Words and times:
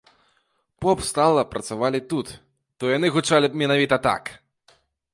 Поп 0.85 1.03
стала 1.09 1.43
працавалі 1.51 2.01
тут, 2.15 2.27
то 2.77 2.83
яны 2.97 3.15
гучалі 3.19 3.47
б 3.55 3.65
менавіта 3.65 4.05
так! 4.09 4.23